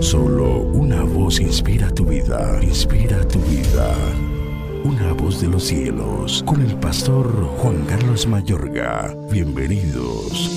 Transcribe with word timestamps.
Solo 0.00 0.60
una 0.60 1.02
voz 1.02 1.40
inspira 1.40 1.90
tu 1.90 2.04
vida, 2.04 2.58
inspira 2.62 3.26
tu 3.28 3.38
vida. 3.40 3.94
Una 4.84 5.12
voz 5.12 5.40
de 5.40 5.48
los 5.48 5.64
cielos, 5.64 6.42
con 6.46 6.60
el 6.60 6.74
pastor 6.76 7.28
Juan 7.58 7.84
Carlos 7.86 8.26
Mayorga. 8.26 9.14
Bienvenidos. 9.30 10.50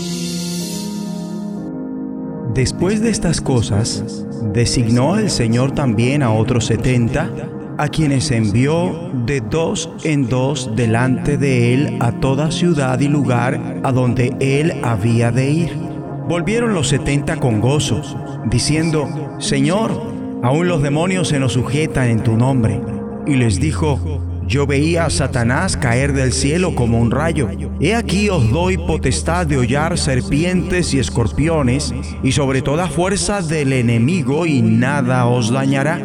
Después 2.54 3.02
de 3.02 3.10
estas 3.10 3.39
cosas, 3.39 4.26
designó 4.54 5.18
el 5.18 5.30
Señor 5.30 5.71
también 5.73 6.23
a 6.23 6.32
otros 6.32 6.66
setenta, 6.66 7.30
a 7.77 7.88
quienes 7.88 8.32
envió 8.32 9.11
de 9.25 9.41
dos 9.41 9.89
en 10.04 10.27
dos 10.27 10.75
delante 10.75 11.38
de 11.38 11.73
él 11.73 11.98
a 12.02 12.11
toda 12.14 12.52
ciudad 12.52 13.00
y 13.00 13.07
lugar 13.07 13.82
a 13.84 13.91
donde 13.91 14.36
él 14.39 14.73
había 14.84 15.32
de 15.32 15.52
ir. 15.52 15.88
Volvieron 16.30 16.75
los 16.75 16.89
setenta 16.89 17.38
con 17.38 17.59
gozo, 17.59 18.04
diciendo, 18.45 19.09
Señor, 19.39 19.91
aún 20.44 20.67
los 20.67 20.84
demonios 20.84 21.30
se 21.30 21.40
nos 21.40 21.53
sujetan 21.53 22.08
en 22.08 22.22
tu 22.22 22.38
nombre. 22.38 22.80
Y 23.26 23.34
les 23.34 23.59
dijo, 23.59 23.99
yo 24.45 24.67
veía 24.67 25.05
a 25.05 25.09
Satanás 25.09 25.76
caer 25.76 26.13
del 26.13 26.31
cielo 26.31 26.76
como 26.76 27.00
un 27.00 27.09
rayo. 27.09 27.50
He 27.80 27.95
aquí 27.95 28.30
os 28.30 28.52
doy 28.52 28.77
potestad 28.77 29.48
de 29.48 29.58
hollar 29.58 29.98
serpientes 29.98 30.94
y 30.94 31.00
escorpiones, 31.00 31.95
y 32.22 32.31
sobre 32.31 32.61
toda 32.61 32.88
fuerza 32.89 33.41
del 33.41 33.73
enemigo, 33.73 34.45
y 34.45 34.61
nada 34.61 35.25
os 35.25 35.52
dañará. 35.52 36.00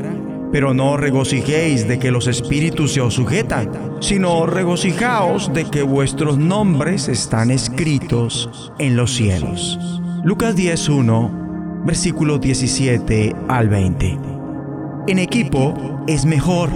Pero 0.50 0.72
no 0.72 0.96
regocijéis 0.96 1.86
de 1.86 1.98
que 1.98 2.10
los 2.10 2.28
espíritus 2.28 2.94
se 2.94 3.02
os 3.02 3.12
sujetan, 3.12 3.70
sino 4.00 4.46
regocijaos 4.46 5.52
de 5.52 5.66
que 5.66 5.82
vuestros 5.82 6.38
nombres 6.38 7.08
están 7.08 7.50
escritos 7.50 8.72
en 8.78 8.96
los 8.96 9.12
cielos. 9.12 10.00
Lucas 10.24 10.56
10.1, 10.56 11.84
versículo 11.84 12.38
17 12.38 13.36
al 13.46 13.68
20. 13.68 14.18
En 15.06 15.18
equipo 15.18 16.02
es 16.08 16.24
mejor 16.24 16.70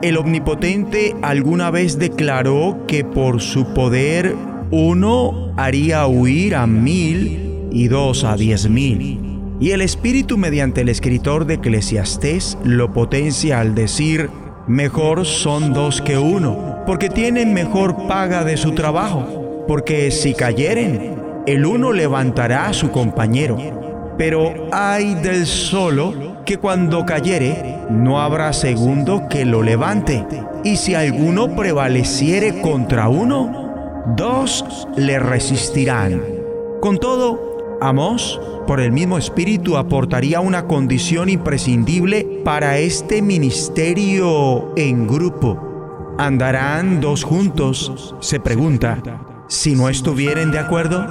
el 0.00 0.16
Omnipotente 0.16 1.16
alguna 1.22 1.72
vez 1.72 1.98
declaró 1.98 2.84
que 2.86 3.02
por 3.02 3.40
su 3.40 3.74
poder 3.74 4.36
uno 4.70 5.52
haría 5.56 6.06
huir 6.06 6.54
a 6.54 6.68
mil 6.68 7.66
y 7.72 7.88
dos 7.88 8.22
a 8.22 8.36
diez 8.36 8.68
mil. 8.70 9.18
Y 9.58 9.72
el 9.72 9.80
Espíritu 9.80 10.38
mediante 10.38 10.82
el 10.82 10.88
escritor 10.88 11.46
de 11.46 11.54
Eclesiastés 11.54 12.58
lo 12.62 12.92
potencia 12.92 13.58
al 13.58 13.74
decir, 13.74 14.30
mejor 14.68 15.26
son 15.26 15.72
dos 15.72 16.00
que 16.00 16.16
uno, 16.16 16.84
porque 16.86 17.08
tienen 17.08 17.54
mejor 17.54 18.06
paga 18.06 18.44
de 18.44 18.56
su 18.56 18.70
trabajo, 18.70 19.64
porque 19.66 20.12
si 20.12 20.32
cayeren, 20.32 21.27
el 21.52 21.64
uno 21.64 21.92
levantará 21.92 22.66
a 22.66 22.72
su 22.74 22.90
compañero. 22.90 23.56
Pero 24.18 24.68
hay 24.70 25.14
del 25.14 25.46
solo 25.46 26.42
que 26.44 26.58
cuando 26.58 27.06
cayere 27.06 27.86
no 27.88 28.20
habrá 28.20 28.52
segundo 28.52 29.28
que 29.30 29.46
lo 29.46 29.62
levante. 29.62 30.26
Y 30.62 30.76
si 30.76 30.94
alguno 30.94 31.56
prevaleciere 31.56 32.60
contra 32.60 33.08
uno, 33.08 34.04
dos 34.14 34.86
le 34.96 35.18
resistirán. 35.18 36.20
Con 36.82 36.98
todo, 36.98 37.78
Amós, 37.80 38.38
por 38.66 38.80
el 38.80 38.92
mismo 38.92 39.16
espíritu, 39.16 39.78
aportaría 39.78 40.40
una 40.40 40.66
condición 40.66 41.30
imprescindible 41.30 42.42
para 42.44 42.76
este 42.76 43.22
ministerio 43.22 44.74
en 44.76 45.06
grupo. 45.06 46.14
¿Andarán 46.18 47.00
dos 47.00 47.24
juntos? 47.24 48.14
Se 48.20 48.38
pregunta. 48.38 48.98
Si 49.48 49.74
no 49.74 49.88
estuvieren 49.88 50.50
de 50.50 50.58
acuerdo, 50.58 51.06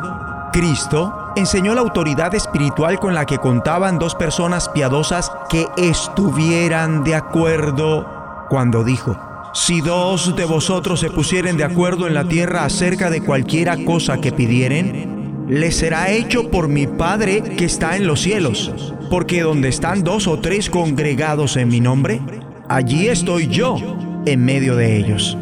Cristo 0.51 1.31
enseñó 1.35 1.75
la 1.75 1.81
autoridad 1.81 2.33
espiritual 2.33 2.99
con 2.99 3.13
la 3.13 3.25
que 3.25 3.37
contaban 3.37 3.99
dos 3.99 4.15
personas 4.15 4.69
piadosas 4.69 5.31
que 5.49 5.67
estuvieran 5.77 7.03
de 7.03 7.15
acuerdo 7.15 8.05
cuando 8.49 8.83
dijo, 8.83 9.17
si 9.53 9.81
dos 9.81 10.35
de 10.35 10.45
vosotros 10.45 10.99
se 10.99 11.09
pusieren 11.09 11.57
de 11.57 11.63
acuerdo 11.63 12.07
en 12.07 12.13
la 12.13 12.25
tierra 12.25 12.65
acerca 12.65 13.09
de 13.09 13.21
cualquiera 13.21 13.77
cosa 13.85 14.19
que 14.19 14.31
pidieren, 14.31 15.45
les 15.47 15.77
será 15.77 16.11
hecho 16.11 16.51
por 16.51 16.67
mi 16.67 16.87
Padre 16.87 17.41
que 17.41 17.65
está 17.65 17.95
en 17.95 18.05
los 18.07 18.21
cielos, 18.21 18.93
porque 19.09 19.41
donde 19.41 19.69
están 19.69 20.03
dos 20.03 20.27
o 20.27 20.39
tres 20.39 20.69
congregados 20.69 21.57
en 21.57 21.69
mi 21.69 21.79
nombre, 21.79 22.21
allí 22.67 23.07
estoy 23.07 23.47
yo 23.47 23.77
en 24.25 24.43
medio 24.43 24.75
de 24.75 24.97
ellos. 24.97 25.37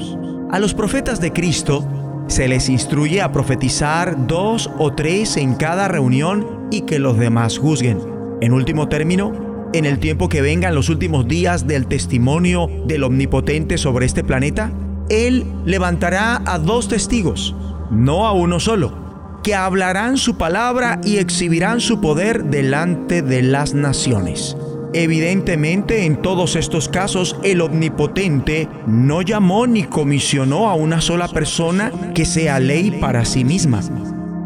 A 0.52 0.60
los 0.60 0.74
profetas 0.74 1.20
de 1.20 1.34
Cristo 1.34 2.05
se 2.28 2.48
les 2.48 2.70
instruye 2.70 3.22
a 3.22 3.32
profetizar 3.32 4.28
dos 4.28 4.70
o 4.78 4.94
tres 4.94 5.38
en 5.38 5.56
cada 5.56 5.88
reunión 5.88 6.68
y 6.72 6.82
que 6.82 7.00
los 7.00 7.18
demás 7.18 7.58
juzguen. 7.58 8.00
En 8.42 8.54
último 8.54 8.90
término, 8.90 9.70
en 9.74 9.86
el 9.86 10.00
tiempo 10.00 10.30
que 10.30 10.42
vengan 10.42 10.76
los 10.76 10.90
últimos 10.90 11.28
días 11.28 11.68
del 11.68 11.88
testimonio 11.88 12.70
del 12.88 13.04
Omnipotente 13.04 13.78
sobre 13.78 14.06
este 14.06 14.24
planeta, 14.24 14.72
Él 15.10 15.46
levantará 15.66 16.42
a 16.46 16.60
dos 16.60 16.88
testigos, 16.88 17.56
no 17.92 18.26
a 18.26 18.32
uno 18.32 18.60
solo, 18.60 19.06
que 19.44 19.54
hablarán 19.54 20.18
su 20.18 20.38
palabra 20.38 21.00
y 21.04 21.18
exhibirán 21.18 21.80
su 21.80 22.02
poder 22.02 22.46
delante 22.46 23.22
de 23.22 23.44
las 23.44 23.74
naciones. 23.74 24.58
Evidentemente, 24.98 26.06
en 26.06 26.22
todos 26.22 26.56
estos 26.56 26.88
casos, 26.88 27.36
el 27.44 27.60
Omnipotente 27.60 28.70
no 28.88 29.22
llamó 29.22 29.68
ni 29.68 29.84
comisionó 29.84 30.70
a 30.70 30.76
una 30.76 31.02
sola 31.02 31.28
persona 31.28 31.92
que 32.14 32.24
sea 32.24 32.62
ley 32.62 32.92
para 32.92 33.26
sí 33.26 33.44
misma. 33.44 33.82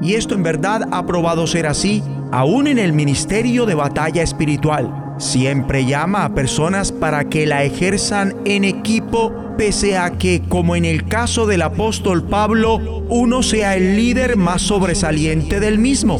Y 0.02 0.16
esto 0.16 0.34
en 0.34 0.42
verdad 0.42 0.90
ha 0.92 1.06
probado 1.06 1.46
ser 1.46 1.68
así, 1.68 2.02
aún 2.32 2.66
en 2.66 2.80
el 2.80 2.94
ministerio 2.94 3.68
de 3.68 3.76
batalla 3.76 4.24
espiritual. 4.24 5.14
Siempre 5.20 5.86
llama 5.86 6.26
a 6.26 6.34
personas 6.34 6.92
para 6.92 7.30
que 7.30 7.46
la 7.46 7.64
ejerzan 7.64 8.34
en 8.44 8.64
equipo, 8.64 9.31
pese 9.56 10.00
a 10.00 10.18
que, 10.18 10.42
como 10.50 10.76
en 10.76 10.86
el 10.86 11.06
caso 11.06 11.46
del 11.46 11.62
apóstol 11.62 12.24
Pablo, 12.24 13.04
uno 13.08 13.44
sea 13.44 13.76
el 13.76 13.96
líder 13.96 14.36
más 14.36 14.64
sobresaliente 14.64 15.60
del 15.60 15.78
mismo. 15.78 16.18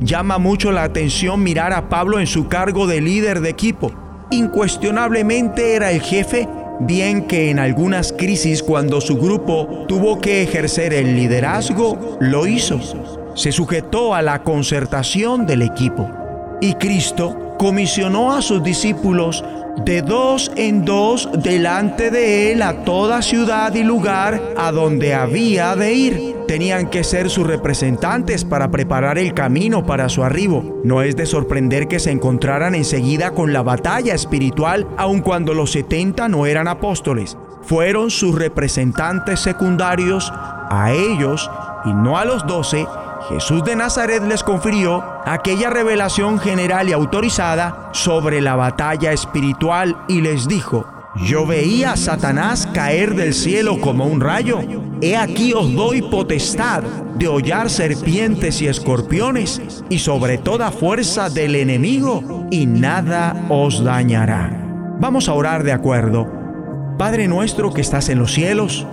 Llama 0.00 0.38
mucho 0.38 0.72
la 0.72 0.82
atención 0.82 1.42
mirar 1.42 1.72
a 1.72 1.88
Pablo 1.88 2.20
en 2.20 2.26
su 2.26 2.48
cargo 2.48 2.86
de 2.86 3.00
líder 3.00 3.40
de 3.40 3.48
equipo. 3.48 3.92
Incuestionablemente 4.30 5.74
era 5.74 5.90
el 5.90 6.02
jefe, 6.02 6.46
bien 6.80 7.26
que 7.26 7.50
en 7.50 7.58
algunas 7.58 8.12
crisis 8.12 8.62
cuando 8.62 9.00
su 9.00 9.16
grupo 9.16 9.86
tuvo 9.88 10.20
que 10.20 10.42
ejercer 10.42 10.92
el 10.92 11.16
liderazgo, 11.16 12.18
lo 12.20 12.46
hizo. 12.46 12.78
Se 13.34 13.52
sujetó 13.52 14.14
a 14.14 14.20
la 14.20 14.42
concertación 14.42 15.46
del 15.46 15.62
equipo. 15.62 16.10
Y 16.60 16.74
Cristo 16.74 17.54
comisionó 17.58 18.34
a 18.34 18.42
sus 18.42 18.62
discípulos 18.62 19.44
de 19.84 20.02
dos 20.02 20.50
en 20.56 20.84
dos 20.84 21.28
delante 21.38 22.10
de 22.10 22.52
él 22.52 22.62
a 22.62 22.84
toda 22.84 23.22
ciudad 23.22 23.74
y 23.74 23.82
lugar 23.82 24.42
a 24.56 24.72
donde 24.72 25.14
había 25.14 25.74
de 25.74 25.92
ir. 25.94 26.35
Tenían 26.46 26.90
que 26.90 27.02
ser 27.02 27.28
sus 27.28 27.46
representantes 27.46 28.44
para 28.44 28.70
preparar 28.70 29.18
el 29.18 29.34
camino 29.34 29.84
para 29.84 30.08
su 30.08 30.22
arribo. 30.22 30.80
No 30.84 31.02
es 31.02 31.16
de 31.16 31.26
sorprender 31.26 31.88
que 31.88 31.98
se 31.98 32.12
encontraran 32.12 32.74
enseguida 32.74 33.32
con 33.32 33.52
la 33.52 33.62
batalla 33.62 34.14
espiritual, 34.14 34.86
aun 34.96 35.20
cuando 35.20 35.54
los 35.54 35.72
setenta 35.72 36.28
no 36.28 36.46
eran 36.46 36.68
apóstoles. 36.68 37.36
Fueron 37.62 38.10
sus 38.10 38.38
representantes 38.38 39.40
secundarios, 39.40 40.32
a 40.70 40.92
ellos 40.92 41.50
y 41.84 41.92
no 41.92 42.16
a 42.16 42.24
los 42.24 42.46
doce, 42.46 42.86
Jesús 43.28 43.64
de 43.64 43.74
Nazaret 43.74 44.22
les 44.22 44.44
confirió 44.44 45.02
aquella 45.24 45.68
revelación 45.68 46.38
general 46.38 46.88
y 46.88 46.92
autorizada 46.92 47.90
sobre 47.92 48.40
la 48.40 48.54
batalla 48.54 49.10
espiritual 49.10 49.96
y 50.06 50.20
les 50.20 50.46
dijo, 50.46 50.86
yo 51.24 51.46
veía 51.46 51.92
a 51.92 51.96
Satanás 51.96 52.68
caer 52.72 53.14
del 53.14 53.32
cielo 53.32 53.80
como 53.80 54.06
un 54.06 54.20
rayo. 54.20 54.60
He 55.00 55.16
aquí 55.16 55.52
os 55.52 55.72
doy 55.74 56.02
potestad 56.02 56.82
de 57.18 57.28
hollar 57.28 57.70
serpientes 57.70 58.60
y 58.60 58.68
escorpiones 58.68 59.60
y 59.88 59.98
sobre 59.98 60.38
toda 60.38 60.70
fuerza 60.70 61.30
del 61.30 61.54
enemigo 61.54 62.46
y 62.50 62.66
nada 62.66 63.46
os 63.48 63.82
dañará. 63.82 64.96
Vamos 65.00 65.28
a 65.28 65.34
orar 65.34 65.62
de 65.64 65.72
acuerdo. 65.72 66.30
Padre 66.98 67.28
nuestro 67.28 67.72
que 67.72 67.82
estás 67.82 68.08
en 68.08 68.18
los 68.18 68.32
cielos, 68.32 68.86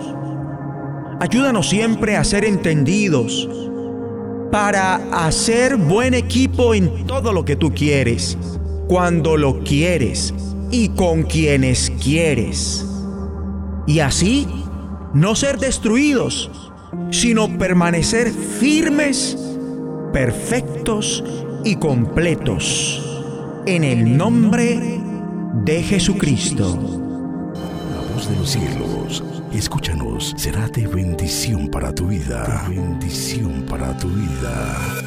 ayúdanos 1.20 1.68
siempre 1.68 2.16
a 2.16 2.24
ser 2.24 2.44
entendidos 2.44 3.48
para 4.50 4.96
hacer 5.26 5.76
buen 5.76 6.14
equipo 6.14 6.74
en 6.74 7.06
todo 7.06 7.32
lo 7.32 7.44
que 7.44 7.56
tú 7.56 7.72
quieres, 7.74 8.38
cuando 8.86 9.36
lo 9.36 9.60
quieres 9.64 10.34
y 10.70 10.90
con 10.90 11.24
quienes 11.24 11.90
quieres. 12.02 12.86
Y 13.86 14.00
así 14.00 14.46
no 15.12 15.34
ser 15.34 15.58
destruidos, 15.58 16.50
sino 17.10 17.58
permanecer 17.58 18.30
firmes, 18.32 19.36
perfectos 20.12 21.22
y 21.64 21.76
completos. 21.76 23.00
En 23.66 23.84
el 23.84 24.16
nombre 24.16 25.00
de 25.64 25.82
Jesucristo. 25.82 26.78
La 27.54 28.14
voz 28.14 28.28
de 28.28 28.36
los 28.36 28.50
cielos 28.50 29.24
Escúchanos, 29.54 30.34
será 30.36 30.66
de 30.68 30.84
bendición 30.88 31.68
para 31.68 31.94
tu 31.94 32.08
vida. 32.08 32.66
bendición 32.68 33.64
para 33.68 33.96
tu 33.96 34.08
vida. 34.08 35.03